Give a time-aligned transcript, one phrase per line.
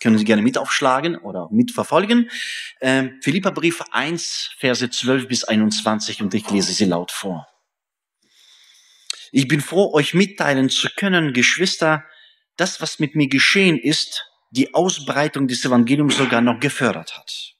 [0.00, 2.30] Können Sie gerne mit aufschlagen oder mitverfolgen.
[2.80, 7.46] Ähm, Philipperbrief 1, Verse 12 bis 21 und ich lese sie laut vor.
[9.32, 12.04] Ich bin froh, euch mitteilen zu können, Geschwister,
[12.56, 17.54] das, was mit mir geschehen ist, die Ausbreitung des Evangeliums sogar noch gefördert hat.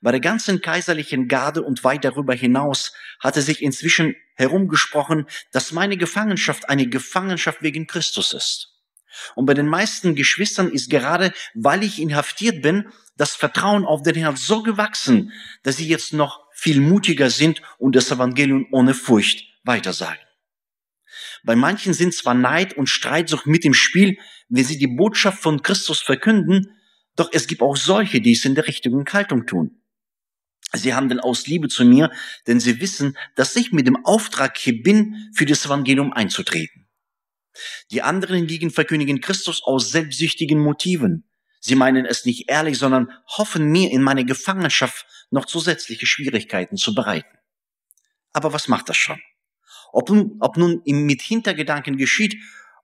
[0.00, 5.96] Bei der ganzen kaiserlichen Garde und weit darüber hinaus hatte sich inzwischen herumgesprochen, dass meine
[5.96, 8.75] Gefangenschaft eine Gefangenschaft wegen Christus ist.
[9.34, 14.14] Und bei den meisten Geschwistern ist gerade, weil ich inhaftiert bin, das Vertrauen auf den
[14.14, 19.44] Herrn so gewachsen, dass sie jetzt noch viel mutiger sind und das Evangelium ohne Furcht
[19.64, 20.20] weitersagen.
[21.44, 25.62] Bei manchen sind zwar Neid und Streitsucht mit im Spiel, wenn sie die Botschaft von
[25.62, 26.70] Christus verkünden,
[27.14, 29.80] doch es gibt auch solche, die es in der richtigen Haltung tun.
[30.72, 32.10] Sie handeln aus Liebe zu mir,
[32.46, 36.85] denn sie wissen, dass ich mit dem Auftrag hier bin, für das Evangelium einzutreten.
[37.90, 41.28] Die anderen hingegen verkündigen Christus aus selbstsüchtigen Motiven.
[41.60, 46.94] Sie meinen es nicht ehrlich, sondern hoffen mir in meine Gefangenschaft noch zusätzliche Schwierigkeiten zu
[46.94, 47.38] bereiten.
[48.32, 49.20] Aber was macht das schon?
[49.92, 52.36] Ob nun, ob nun mit Hintergedanken geschieht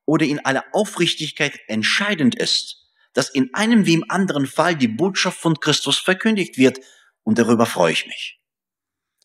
[0.04, 5.38] oder in aller Aufrichtigkeit entscheidend ist, dass in einem wie im anderen Fall die Botschaft
[5.38, 6.78] von Christus verkündigt wird
[7.22, 8.40] und darüber freue ich mich.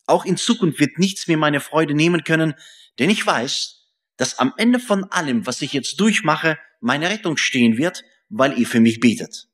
[0.05, 2.53] Auch in Zukunft wird nichts mir meine Freude nehmen können,
[2.99, 3.76] denn ich weiß,
[4.17, 8.67] dass am Ende von allem, was ich jetzt durchmache, meine Rettung stehen wird, weil ihr
[8.67, 9.47] für mich betet.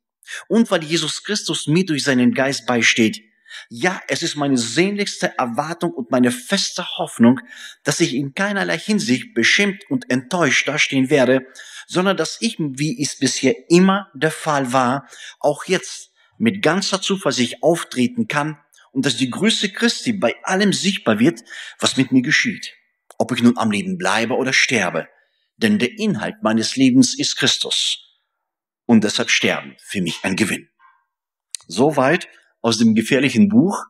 [0.47, 3.21] Und weil Jesus Christus mir durch seinen Geist beisteht.
[3.69, 7.39] Ja, es ist meine sehnlichste Erwartung und meine feste Hoffnung,
[7.83, 11.45] dass ich in keinerlei Hinsicht beschämt und enttäuscht dastehen werde,
[11.85, 15.07] sondern dass ich, wie es bisher immer der Fall war,
[15.39, 18.57] auch jetzt mit ganzer Zuversicht auftreten kann
[18.91, 21.41] und dass die Größe Christi bei allem sichtbar wird,
[21.79, 22.73] was mit mir geschieht.
[23.23, 25.07] Ob ich nun am Leben bleibe oder sterbe.
[25.55, 28.19] Denn der Inhalt meines Lebens ist Christus.
[28.85, 30.67] Und deshalb sterben für mich ein Gewinn.
[31.67, 32.27] Soweit
[32.59, 33.81] aus dem gefährlichen Buch.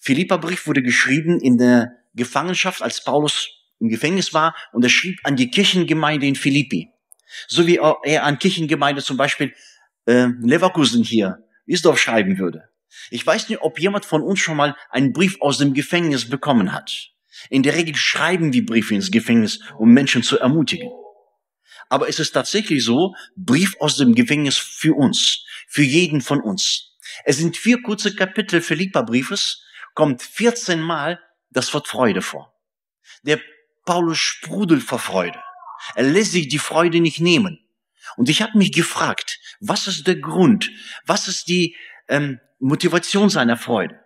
[0.00, 5.36] Philippa-Brief wurde geschrieben in der Gefangenschaft, als Paulus im Gefängnis war, und er schrieb an
[5.36, 6.88] die Kirchengemeinde in Philippi.
[7.46, 9.54] So wie er an Kirchengemeinde zum Beispiel
[10.06, 12.64] äh, Leverkusen hier, Wiesdorf schreiben würde.
[13.10, 16.72] Ich weiß nicht, ob jemand von uns schon mal einen Brief aus dem Gefängnis bekommen
[16.72, 17.11] hat.
[17.50, 20.90] In der Regel schreiben wir Briefe ins Gefängnis, um Menschen zu ermutigen.
[21.88, 26.96] Aber es ist tatsächlich so, Brief aus dem Gefängnis für uns, für jeden von uns.
[27.24, 29.62] Es sind vier kurze Kapitel Philippa-Briefes,
[29.94, 32.54] kommt 14 Mal das Wort Freude vor.
[33.22, 33.40] Der
[33.84, 35.38] Paulus sprudelt vor Freude.
[35.94, 37.58] Er lässt sich die Freude nicht nehmen.
[38.16, 40.70] Und ich habe mich gefragt, was ist der Grund?
[41.06, 41.76] Was ist die
[42.08, 44.00] ähm, Motivation seiner Freude?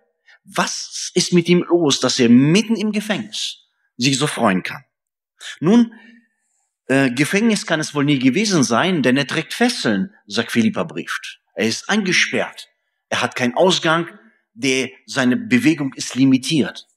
[0.49, 4.83] Was ist mit ihm los, dass er mitten im Gefängnis sich so freuen kann?
[5.59, 5.93] Nun,
[6.87, 11.41] äh, Gefängnis kann es wohl nie gewesen sein, denn er trägt Fesseln, sagt Philippa brieft.
[11.53, 12.69] Er ist eingesperrt.
[13.09, 14.07] Er hat keinen Ausgang,
[14.53, 16.87] der, seine Bewegung ist limitiert.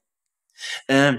[0.86, 1.14] Äh,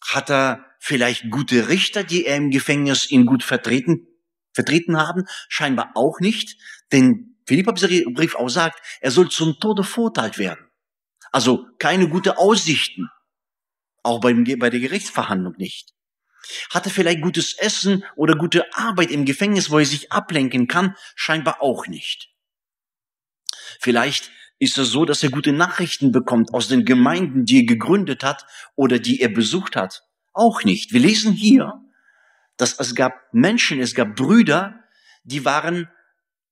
[0.00, 4.08] hat er vielleicht gute Richter, die er im Gefängnis ihn gut vertreten
[4.54, 5.24] vertreten haben?
[5.48, 6.58] Scheinbar auch nicht,
[6.92, 10.66] denn Philippa Brief auch sagt, er soll zum Tode verurteilt werden.
[11.32, 13.08] Also keine gute Aussichten.
[14.02, 15.94] Auch beim, bei der Gerichtsverhandlung nicht.
[16.70, 20.96] Hat er vielleicht gutes Essen oder gute Arbeit im Gefängnis, wo er sich ablenken kann?
[21.14, 22.30] Scheinbar auch nicht.
[23.80, 28.22] Vielleicht ist es so, dass er gute Nachrichten bekommt aus den Gemeinden, die er gegründet
[28.22, 30.02] hat oder die er besucht hat.
[30.32, 30.92] Auch nicht.
[30.92, 31.80] Wir lesen hier,
[32.56, 34.80] dass es gab Menschen, es gab Brüder,
[35.24, 35.88] die waren,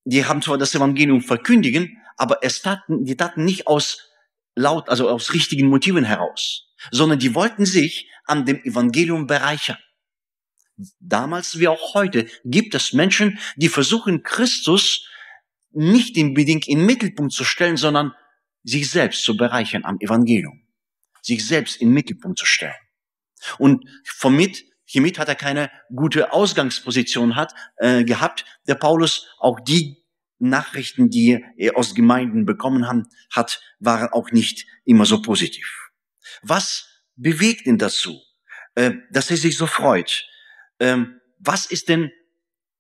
[0.05, 4.10] die haben zwar das Evangelium verkündigen, aber es taten, die taten nicht aus
[4.61, 9.79] laut, also aus richtigen Motiven heraus, sondern die wollten sich an dem Evangelium bereichern.
[10.99, 15.07] Damals wie auch heute gibt es Menschen, die versuchen, Christus
[15.73, 18.13] nicht unbedingt in Mittelpunkt zu stellen, sondern
[18.63, 20.67] sich selbst zu bereichern am Evangelium.
[21.23, 22.75] Sich selbst in Mittelpunkt zu stellen.
[23.59, 28.45] Und somit hiermit hat er keine gute Ausgangsposition hat, äh, gehabt.
[28.67, 30.00] Der Paulus, auch die
[30.41, 35.91] Nachrichten, die er aus Gemeinden bekommen hat, waren auch nicht immer so positiv.
[36.43, 38.21] Was bewegt ihn dazu,
[38.75, 40.27] äh, dass er sich so freut?
[40.79, 42.11] Ähm, was ist denn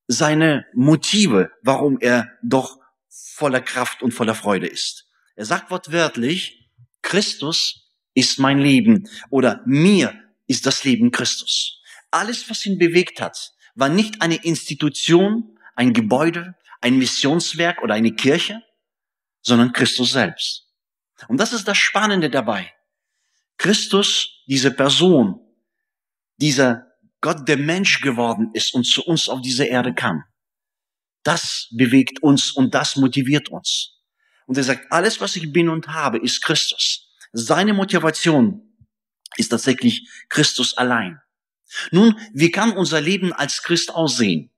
[0.07, 2.79] seine Motive, warum er doch
[3.09, 5.07] voller Kraft und voller Freude ist?
[5.37, 6.71] Er sagt wortwörtlich,
[7.03, 10.15] Christus ist mein Leben oder mir
[10.47, 11.81] ist das Leben Christus.
[12.11, 18.15] Alles, was ihn bewegt hat, war nicht eine Institution, ein Gebäude, ein Missionswerk oder eine
[18.15, 18.63] Kirche,
[19.43, 20.69] sondern Christus selbst.
[21.29, 22.73] Und das ist das Spannende dabei.
[23.59, 25.39] Christus, diese Person,
[26.37, 26.87] dieser
[27.21, 30.25] Gott, der Mensch geworden ist und zu uns auf diese Erde kam.
[31.23, 33.99] Das bewegt uns und das motiviert uns.
[34.47, 37.15] Und er sagt, alles, was ich bin und habe, ist Christus.
[37.33, 38.63] Seine Motivation
[39.37, 41.21] ist tatsächlich Christus allein.
[41.91, 44.50] Nun, wie kann unser Leben als Christ aussehen?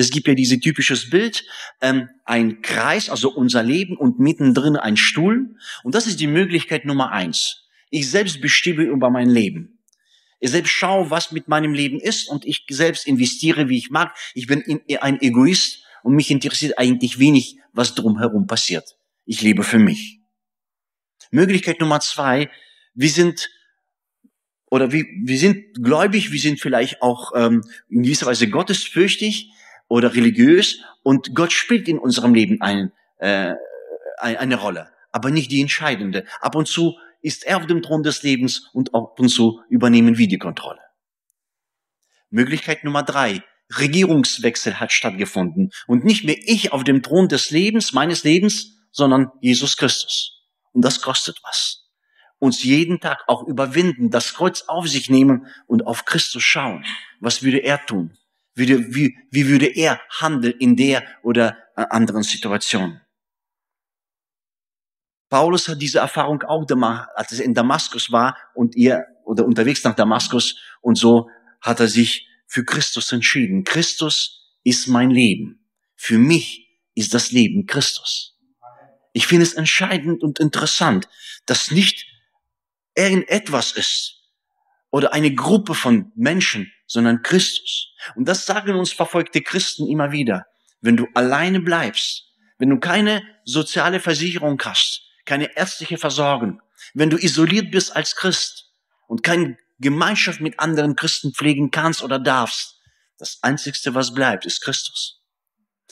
[0.00, 1.44] Es gibt ja dieses typisches Bild,
[1.82, 5.54] ähm, ein Kreis, also unser Leben und mittendrin ein Stuhl.
[5.84, 7.68] Und das ist die Möglichkeit Nummer eins.
[7.90, 9.78] Ich selbst bestimme über mein Leben.
[10.38, 14.16] Ich selbst schaue, was mit meinem Leben ist und ich selbst investiere, wie ich mag.
[14.32, 14.64] Ich bin
[15.00, 18.96] ein Egoist und mich interessiert eigentlich wenig, was drumherum passiert.
[19.26, 20.20] Ich lebe für mich.
[21.30, 22.50] Möglichkeit Nummer zwei,
[22.94, 23.50] wir sind
[24.70, 29.50] oder wir, wir sind gläubig, wir sind vielleicht auch ähm, in gewisser Weise gottesfürchtig
[29.90, 33.54] oder religiös und Gott spielt in unserem Leben ein, äh,
[34.18, 36.24] eine Rolle, aber nicht die entscheidende.
[36.40, 40.16] Ab und zu ist er auf dem Thron des Lebens und ab und zu übernehmen
[40.16, 40.80] wir die Kontrolle.
[42.30, 43.42] Möglichkeit Nummer drei.
[43.78, 49.30] Regierungswechsel hat stattgefunden und nicht mehr ich auf dem Thron des Lebens, meines Lebens, sondern
[49.40, 50.44] Jesus Christus.
[50.72, 51.88] Und das kostet was.
[52.38, 56.84] Uns jeden Tag auch überwinden, das Kreuz auf sich nehmen und auf Christus schauen.
[57.20, 58.16] Was würde er tun?
[58.54, 63.00] Wie, wie, wie würde er handeln in der oder anderen Situation?
[65.28, 69.84] Paulus hat diese Erfahrung auch gemacht, als er in Damaskus war und ihr oder unterwegs
[69.84, 71.28] nach Damaskus und so
[71.60, 73.62] hat er sich für Christus entschieden.
[73.62, 75.68] Christus ist mein Leben.
[75.94, 78.36] Für mich ist das Leben Christus.
[79.12, 81.08] Ich finde es entscheidend und interessant,
[81.46, 82.06] dass nicht
[82.96, 84.19] irgendetwas ist
[84.90, 87.92] oder eine Gruppe von Menschen, sondern Christus.
[88.16, 90.46] Und das sagen uns verfolgte Christen immer wieder.
[90.80, 92.24] Wenn du alleine bleibst,
[92.58, 96.60] wenn du keine soziale Versicherung hast, keine ärztliche Versorgung,
[96.94, 98.72] wenn du isoliert bist als Christ
[99.06, 102.80] und keine Gemeinschaft mit anderen Christen pflegen kannst oder darfst,
[103.18, 105.22] das Einzigste, was bleibt, ist Christus.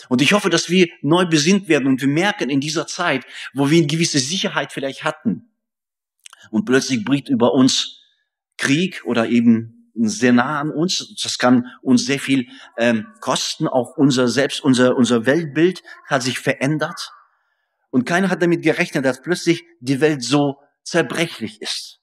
[0.09, 3.71] Und ich hoffe, dass wir neu besinnt werden und wir merken in dieser Zeit, wo
[3.71, 5.51] wir eine gewisse Sicherheit vielleicht hatten
[6.51, 7.98] und plötzlich bricht über uns
[8.59, 11.15] Krieg oder eben sehr nah an uns.
[11.23, 12.47] Das kann uns sehr viel
[12.77, 13.67] ähm, kosten.
[13.67, 17.11] Auch unser selbst, unser, unser Weltbild hat sich verändert.
[17.91, 22.01] Und keiner hat damit gerechnet, dass plötzlich die Welt so zerbrechlich ist.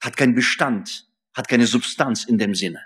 [0.00, 2.80] Hat keinen Bestand, hat keine Substanz in dem Sinne.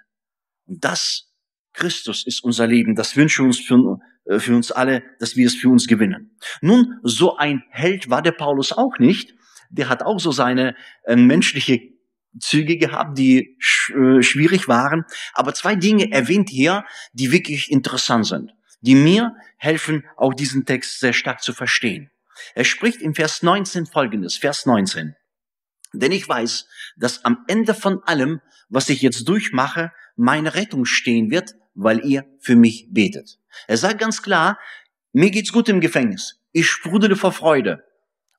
[0.67, 1.33] Und das
[1.73, 2.95] Christus ist unser Leben.
[2.95, 6.37] Das wünschen wir uns für, äh, für uns alle, dass wir es für uns gewinnen.
[6.61, 9.35] Nun, so ein Held war der Paulus auch nicht.
[9.71, 10.75] Der hat auch so seine
[11.05, 11.96] äh, menschliche
[12.41, 15.05] Züge gehabt, die sch äh, schwierig waren.
[15.35, 21.01] Aber zwei Dinge erwähnt hier, die wirklich interessant sind, die mir helfen, auch diesen Text
[21.01, 22.11] sehr stark zu verstehen.
[22.55, 25.15] Er spricht im Vers 19 folgendes, Vers 19.
[25.93, 26.67] Denn ich weiß,
[26.97, 32.25] dass am Ende von allem, was ich jetzt durchmache, meine Rettung stehen wird, weil ihr
[32.41, 33.39] für mich betet.
[33.67, 34.59] Er sagt ganz klar,
[35.13, 36.41] mir geht's gut im Gefängnis.
[36.53, 37.85] Ich sprudele vor Freude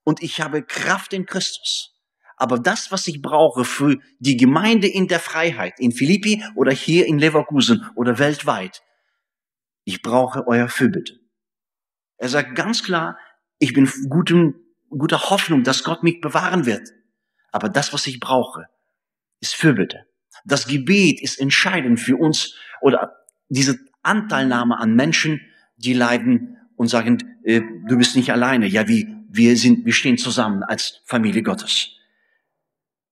[0.04, 1.97] und ich habe Kraft in Christus.
[2.38, 7.08] Aber das, was ich brauche für die Gemeinde in der Freiheit, in Philippi oder hier
[7.08, 8.84] in Leverkusen oder weltweit,
[9.84, 11.20] ich brauche euer Fürbitte.
[12.18, 13.18] Er sagt ganz klar,
[13.58, 14.56] ich bin gutem,
[14.90, 16.90] guter Hoffnung, dass Gott mich bewahren wird.
[17.52, 18.68] Aber das, was ich brauche,
[19.40, 20.06] ist Fürbitte.
[20.46, 23.16] Das Gebet ist entscheidend für uns oder
[23.50, 25.42] diese Anteilnahme an Menschen,
[25.78, 28.68] die leiden und sagen, äh, du bist nicht alleine.
[28.68, 31.98] Ja, wie, wir sind, wir stehen zusammen als Familie Gottes.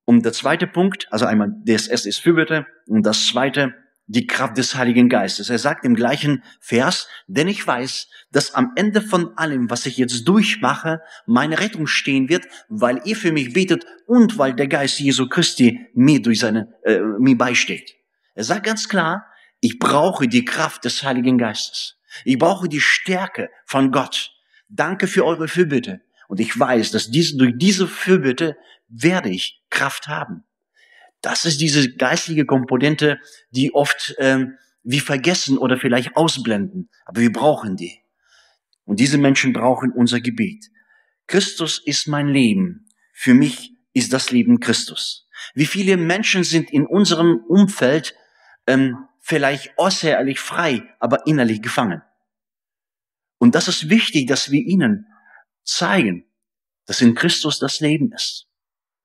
[0.06, 3.74] Und der zweite Punkt, also einmal, das erste ist Fürbitte und das zweite,
[4.08, 5.50] die Kraft des Heiligen Geistes.
[5.50, 9.98] Er sagt im gleichen Vers, denn ich weiß, dass am Ende von allem, was ich
[9.98, 15.00] jetzt durchmache, meine Rettung stehen wird, weil ihr für mich betet und weil der Geist
[15.00, 17.96] Jesu Christi mir durch seine, äh, mir beisteht.
[18.36, 19.26] Er sagt ganz klar,
[19.60, 21.98] ich brauche die Kraft des Heiligen Geistes.
[22.24, 24.32] Ich brauche die Stärke von Gott.
[24.70, 26.02] Danke für eure Fürbitte.
[26.28, 30.44] Und ich weiß, dass diese, durch diese Fürbitte werde ich Kraft haben.
[31.22, 36.90] Das ist diese geistliche Komponente, die oft ähm, wir vergessen oder vielleicht ausblenden.
[37.06, 38.00] Aber wir brauchen die.
[38.84, 40.70] Und diese Menschen brauchen unser Gebet.
[41.28, 42.88] Christus ist mein Leben.
[43.14, 45.28] Für mich ist das Leben Christus.
[45.56, 48.16] Wie viele Menschen sind in unserem Umfeld
[48.68, 52.02] ähm, vielleicht äußerlich frei, aber innerlich gefangen.
[53.40, 55.08] Und das ist wichtig, dass wir ihnen
[55.64, 56.26] zeigen,
[56.86, 58.48] dass in Christus das Leben ist.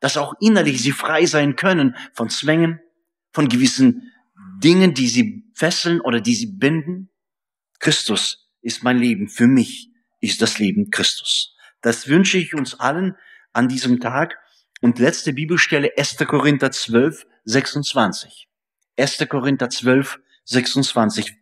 [0.00, 2.80] Dass auch innerlich sie frei sein können von Zwängen,
[3.32, 4.12] von gewissen
[4.58, 7.10] Dingen, die sie fesseln oder die sie binden.
[7.78, 9.28] Christus ist mein Leben.
[9.28, 9.90] Für mich
[10.20, 11.54] ist das Leben Christus.
[11.82, 13.16] Das wünsche ich uns allen
[13.52, 14.36] an diesem Tag.
[14.82, 16.16] Und letzte Bibelstelle 1.
[16.26, 18.48] Korinther 12, 26.
[18.96, 19.28] 1.
[19.28, 21.36] Korinther 12, 26.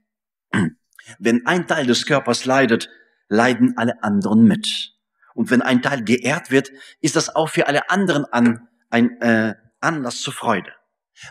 [1.18, 2.90] Wenn ein Teil des Körpers leidet,
[3.28, 4.97] leiden alle anderen mit.
[5.38, 9.54] Und wenn ein Teil geehrt wird, ist das auch für alle anderen an, ein äh,
[9.80, 10.72] Anlass zur Freude.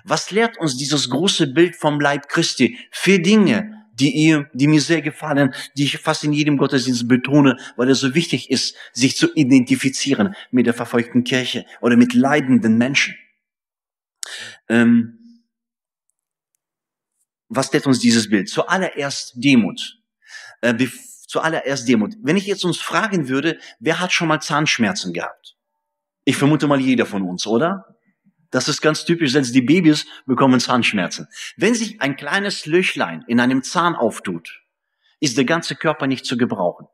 [0.05, 2.79] Was lehrt uns dieses große Bild vom Leib Christi?
[2.89, 7.57] Vier Dinge, die ihr, die mir sehr gefallen, die ich fast in jedem Gottesdienst betone,
[7.75, 12.77] weil es so wichtig ist, sich zu identifizieren mit der verfolgten Kirche oder mit leidenden
[12.77, 13.13] Menschen.
[14.69, 15.43] Ähm,
[17.49, 18.47] was lehrt uns dieses Bild?
[18.47, 19.99] Zuallererst Demut.
[20.61, 20.75] Äh,
[21.27, 22.15] zuallererst Demut.
[22.21, 25.55] Wenn ich jetzt uns fragen würde, wer hat schon mal Zahnschmerzen gehabt?
[26.23, 27.85] Ich vermute mal jeder von uns, oder?
[28.49, 31.27] Das ist ganz typisch, selbst die Babys bekommen Zahnschmerzen.
[31.57, 34.61] Wenn sich ein kleines Löchlein in einem Zahn auftut,
[35.19, 36.87] ist der ganze Körper nicht zu gebrauchen.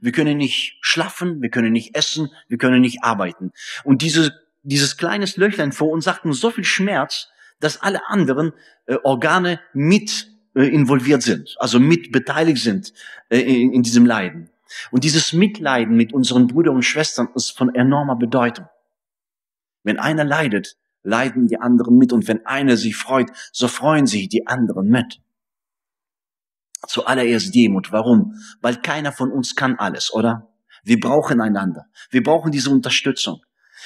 [0.00, 3.52] Wir können nicht schlafen, wir können nicht essen, wir können nicht arbeiten.
[3.82, 7.28] Und diese, dieses kleines Löchlein verursacht uns so viel Schmerz,
[7.60, 8.52] dass alle anderen
[8.86, 10.28] äh, Organe mit
[10.62, 12.92] involviert sind, also mit beteiligt sind
[13.28, 14.50] äh, in, in diesem Leiden.
[14.90, 18.66] Und dieses Mitleiden mit unseren Brüdern und Schwestern ist von enormer Bedeutung.
[19.82, 22.12] Wenn einer leidet, leiden die anderen mit.
[22.12, 25.20] Und wenn einer sich freut, so freuen sich die anderen mit.
[26.88, 27.92] Zuallererst Demut.
[27.92, 28.34] Warum?
[28.60, 30.50] Weil keiner von uns kann alles, oder?
[30.82, 31.86] Wir brauchen einander.
[32.10, 33.42] Wir brauchen diese Unterstützung.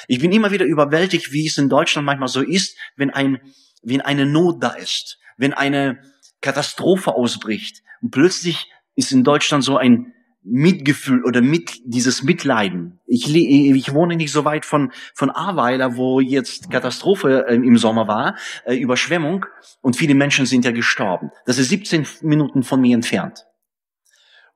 [0.06, 3.38] Ich bin immer wieder überwältigt, wie es in Deutschland manchmal so ist, wenn ein,
[3.82, 6.00] wenn eine Not da ist, wenn eine
[6.40, 13.00] Katastrophe ausbricht und plötzlich ist in Deutschland so ein Mitgefühl oder mit dieses Mitleiden.
[13.06, 18.08] Ich, ich wohne nicht so weit von von Ahrweiler, wo jetzt Katastrophe äh, im Sommer
[18.08, 19.44] war, äh, Überschwemmung
[19.82, 21.30] und viele Menschen sind ja gestorben.
[21.44, 23.44] Das ist 17 Minuten von mir entfernt.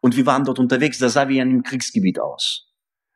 [0.00, 2.72] Und wir waren dort unterwegs, da sah wie in einem Kriegsgebiet aus.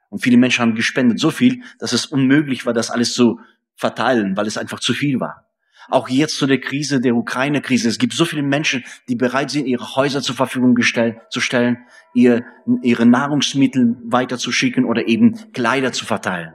[0.08, 3.40] Und viele Menschen haben gespendet, so viel, dass es unmöglich war, das alles zu
[3.74, 5.45] verteilen, weil es einfach zu viel war.
[5.88, 7.88] Auch jetzt zu der Krise, der Ukraine-Krise.
[7.88, 11.78] Es gibt so viele Menschen, die bereit sind, ihre Häuser zur Verfügung gestell, zu stellen,
[12.14, 12.44] ihr,
[12.82, 16.54] ihre Nahrungsmittel weiterzuschicken oder eben Kleider zu verteilen.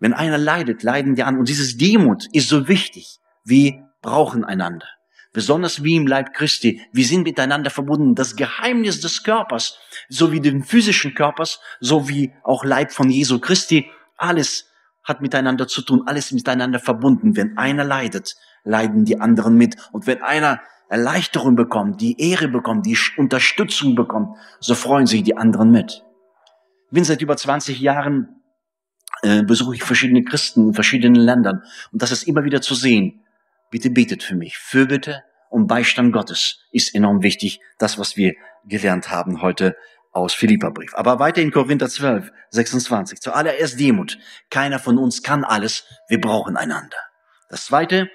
[0.00, 1.38] Wenn einer leidet, leiden die an.
[1.38, 3.20] Und dieses Demut ist so wichtig.
[3.44, 4.86] Wir brauchen einander.
[5.32, 6.80] Besonders wie im Leib Christi.
[6.92, 8.14] Wir sind miteinander verbunden.
[8.14, 13.40] Das Geheimnis des Körpers, so wie den physischen Körpers, so wie auch Leib von Jesu
[13.40, 14.66] Christi, alles
[15.04, 17.36] hat miteinander zu tun, alles miteinander verbunden.
[17.36, 19.76] Wenn einer leidet, leiden die anderen mit.
[19.92, 25.36] Und wenn einer Erleichterung bekommt, die Ehre bekommt, die Unterstützung bekommt, so freuen sich die
[25.36, 26.04] anderen mit.
[26.86, 28.42] Ich bin seit über 20 Jahren,
[29.22, 31.62] äh, besuche ich verschiedene Christen in verschiedenen Ländern.
[31.92, 33.24] Und das ist immer wieder zu sehen.
[33.70, 34.56] Bitte betet für mich.
[34.56, 37.60] Fürbitte und Beistand Gottes ist enorm wichtig.
[37.78, 38.34] Das, was wir
[38.66, 39.76] gelernt haben heute
[40.14, 40.94] aus Philipperbrief.
[40.94, 43.20] Aber weiter in Korinther 12, 26.
[43.20, 44.18] Zuallererst Demut.
[44.48, 45.84] Keiner von uns kann alles.
[46.08, 46.96] Wir brauchen einander.
[47.50, 48.08] Das zweite,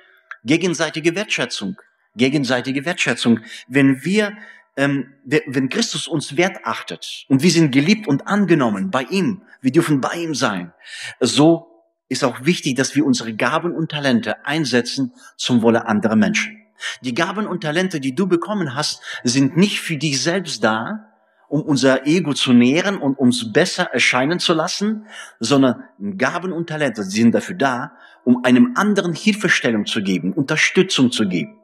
[0.43, 1.75] gegenseitige Wertschätzung.
[2.15, 3.41] Gegenseitige Wertschätzung.
[3.67, 4.33] Wenn wir,
[4.77, 9.71] ähm, wenn Christus uns wert achtet und wir sind geliebt und angenommen bei ihm, wir
[9.71, 10.73] dürfen bei ihm sein,
[11.19, 11.67] so
[12.07, 16.57] ist auch wichtig, dass wir unsere Gaben und Talente einsetzen zum Wohle anderer Menschen.
[17.01, 21.09] Die Gaben und Talente, die du bekommen hast, sind nicht für dich selbst da,
[21.49, 25.07] um unser Ego zu nähren und uns besser erscheinen zu lassen,
[25.39, 25.83] sondern
[26.17, 27.91] Gaben und Talente sind dafür da,
[28.23, 31.59] um einem anderen Hilfestellung zu geben, Unterstützung zu geben.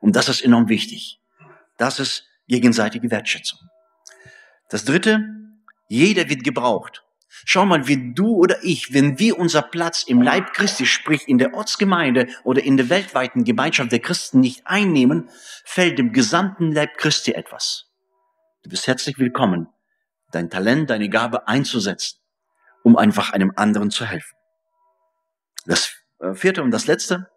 [0.00, 1.20] Und das ist enorm wichtig.
[1.76, 3.60] Das ist gegenseitige Wertschätzung.
[4.68, 5.24] Das dritte,
[5.88, 7.04] jeder wird gebraucht.
[7.44, 11.38] Schau mal, wie du oder ich, wenn wir unser Platz im Leib Christi, sprich in
[11.38, 15.28] der Ortsgemeinde oder in der weltweiten Gemeinschaft der Christen nicht einnehmen,
[15.64, 17.87] fällt dem gesamten Leib Christi etwas.
[18.68, 19.68] Du bist herzlich willkommen,
[20.30, 22.18] dein Talent, deine Gabe einzusetzen,
[22.82, 24.36] um einfach einem anderen zu helfen.
[25.64, 27.30] Das äh, vierte und das letzte,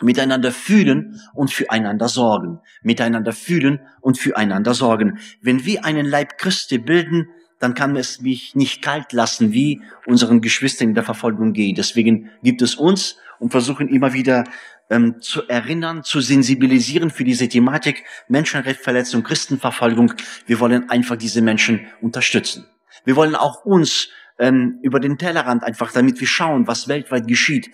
[0.00, 2.58] miteinander fühlen und füreinander sorgen.
[2.82, 5.20] Miteinander fühlen und füreinander sorgen.
[5.40, 7.28] Wenn wir einen Leib Christi bilden,
[7.60, 11.78] dann kann es mich nicht kalt lassen, wie unseren Geschwistern in der Verfolgung geht.
[11.78, 14.42] Deswegen gibt es uns und versuchen immer wieder
[14.90, 20.14] ähm, zu erinnern, zu sensibilisieren für diese Thematik Menschenrechtsverletzung, Christenverfolgung.
[20.46, 22.66] Wir wollen einfach diese Menschen unterstützen.
[23.04, 27.70] Wir wollen auch uns ähm, über den Tellerrand einfach, damit wir schauen, was weltweit geschieht,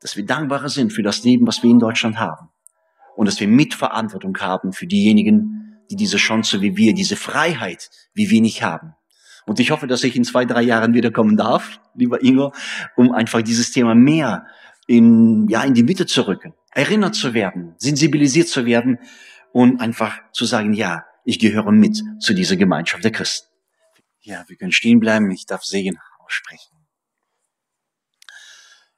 [0.00, 2.48] dass wir dankbarer sind für das Leben, was wir in Deutschland haben.
[3.16, 8.30] Und dass wir Mitverantwortung haben für diejenigen, die diese Chance wie wir, diese Freiheit wie
[8.30, 8.94] wir nicht haben.
[9.46, 12.52] Und ich hoffe, dass ich in zwei, drei Jahren wiederkommen darf, lieber Ingo,
[12.96, 14.46] um einfach dieses Thema mehr
[14.88, 18.98] in, ja, in die Mitte zu rücken, erinnert zu werden, sensibilisiert zu werden
[19.52, 23.48] und einfach zu sagen, ja, ich gehöre mit zu dieser Gemeinschaft der Christen.
[24.20, 26.74] Ja, wir können stehen bleiben, ich darf Segen aussprechen.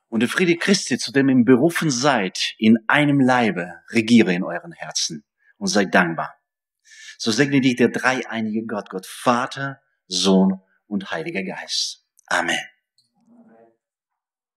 [0.08, 4.72] Und der Friede Christi, zu dem ihr berufen seid, in einem Leibe, regiere in euren
[4.72, 5.24] Herzen
[5.58, 6.34] und seid dankbar.
[7.18, 12.06] So segne dich der dreieinige Gott, Gott Vater, Sohn und Heiliger Geist.
[12.26, 12.58] Amen.